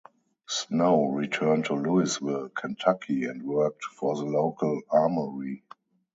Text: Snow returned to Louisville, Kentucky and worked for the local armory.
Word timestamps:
Snow 0.47 1.05
returned 1.09 1.65
to 1.65 1.75
Louisville, 1.75 2.49
Kentucky 2.49 3.25
and 3.25 3.43
worked 3.43 3.83
for 3.83 4.15
the 4.15 4.25
local 4.25 4.81
armory. 4.89 5.63